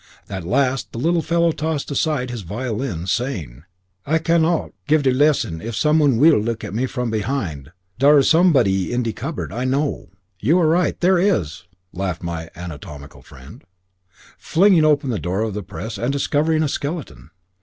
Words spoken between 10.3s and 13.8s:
"You are right, there is!" laughed my anatomical friend,